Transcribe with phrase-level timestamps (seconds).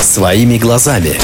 [0.00, 1.18] Своими глазами.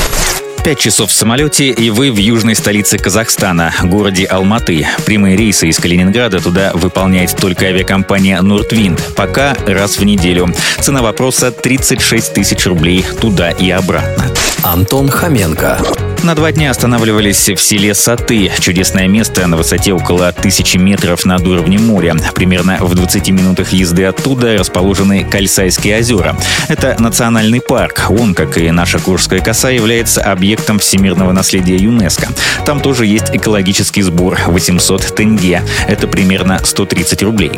[0.62, 4.86] Пять часов в самолете, и вы в южной столице Казахстана, городе Алматы.
[5.06, 9.14] Прямые рейсы из Калининграда туда выполняет только авиакомпания «Нуртвинд».
[9.16, 10.52] Пока раз в неделю.
[10.80, 14.26] Цена вопроса 36 тысяч рублей туда и обратно.
[14.62, 15.78] Антон Хоменко.
[16.26, 18.50] На два дня останавливались в селе Саты.
[18.58, 22.16] Чудесное место на высоте около тысячи метров над уровнем моря.
[22.34, 26.36] Примерно в 20 минутах езды оттуда расположены Кальсайские озера.
[26.66, 28.06] Это национальный парк.
[28.08, 32.30] Он, как и наша Курская коса, является объектом всемирного наследия ЮНЕСКо.
[32.64, 35.62] Там тоже есть экологический сбор 800 тенге.
[35.86, 37.52] Это примерно 130 рублей.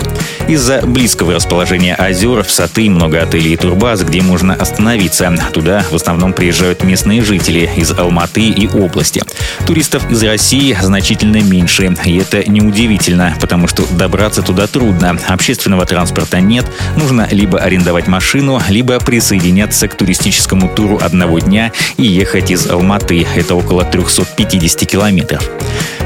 [0.47, 5.33] Из-за близкого расположения озер в Саты много отелей и турбаз, где можно остановиться.
[5.55, 9.23] Туда в основном приезжают местные жители из Алматы и области.
[9.67, 15.19] Туристов из России значительно меньше, и это неудивительно, потому что добраться туда трудно.
[15.29, 22.05] Общественного транспорта нет, нужно либо арендовать машину, либо присоединяться к туристическому туру одного дня и
[22.05, 23.27] ехать из Алматы.
[23.37, 25.48] Это около 350 километров.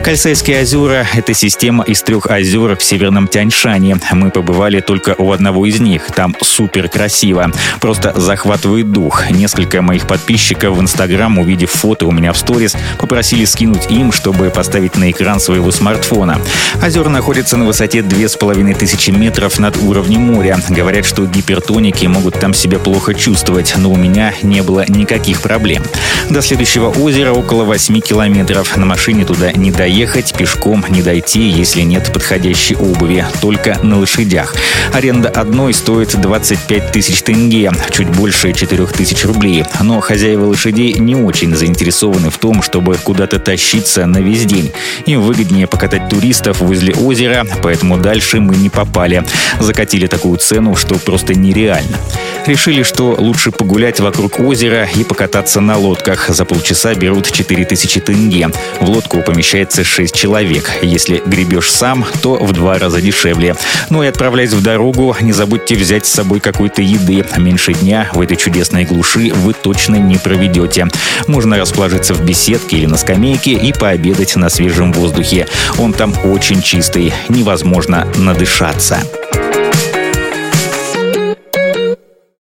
[0.02, 3.98] Кальсайские озера– это система из трех озер в северном Тяньшане.
[4.10, 6.06] Мы побывали только у одного из них.
[6.06, 7.52] Там супер красиво.
[7.80, 9.30] Просто захватывает дух.
[9.30, 14.50] Несколько моих подписчиков в Инстаграм, увидев фото у меня в сторис, попросили скинуть им, чтобы
[14.50, 16.40] поставить на экран своего смартфона.
[16.84, 20.58] Озера находятся на высоте 2500 метров над уровнем моря.
[20.68, 25.84] Говорят, что гипертоники могут там себя плохо чувствовать, но у меня не было никаких проблем.
[26.28, 28.76] До следующего озера около 8 километров.
[28.76, 33.98] На машине туда не доехать доехать, пешком не дойти, если нет подходящей обуви, только на
[33.98, 34.54] лошадях.
[34.94, 39.64] Аренда одной стоит 25 тысяч тенге, чуть больше 4 тысяч рублей.
[39.82, 44.72] Но хозяева лошадей не очень заинтересованы в том, чтобы куда-то тащиться на весь день.
[45.04, 49.24] Им выгоднее покатать туристов возле озера, поэтому дальше мы не попали.
[49.60, 51.98] Закатили такую цену, что просто нереально.
[52.46, 56.28] Решили, что лучше погулять вокруг озера и покататься на лодках.
[56.28, 58.50] За полчаса берут 4000 тенге.
[58.80, 60.70] В лодку помещается 26 человек.
[60.82, 63.54] Если гребешь сам, то в два раза дешевле.
[63.90, 67.24] Ну и отправляясь в дорогу, не забудьте взять с собой какой-то еды.
[67.36, 70.88] Меньше дня в этой чудесной глуши вы точно не проведете.
[71.28, 75.46] Можно расположиться в беседке или на скамейке и пообедать на свежем воздухе.
[75.78, 78.98] Он там очень чистый, невозможно надышаться.